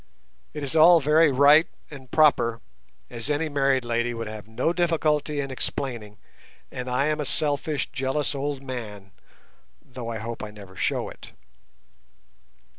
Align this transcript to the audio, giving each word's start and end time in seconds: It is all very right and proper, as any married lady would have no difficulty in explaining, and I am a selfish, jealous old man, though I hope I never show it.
It 0.55 0.63
is 0.63 0.75
all 0.75 0.99
very 0.99 1.31
right 1.31 1.67
and 1.91 2.09
proper, 2.09 2.59
as 3.11 3.29
any 3.29 3.49
married 3.49 3.85
lady 3.85 4.15
would 4.15 4.25
have 4.27 4.47
no 4.47 4.73
difficulty 4.73 5.39
in 5.39 5.51
explaining, 5.51 6.17
and 6.71 6.89
I 6.89 7.05
am 7.05 7.19
a 7.19 7.23
selfish, 7.25 7.87
jealous 7.91 8.33
old 8.33 8.63
man, 8.63 9.11
though 9.79 10.09
I 10.09 10.17
hope 10.17 10.41
I 10.41 10.49
never 10.49 10.75
show 10.75 11.07
it. 11.09 11.33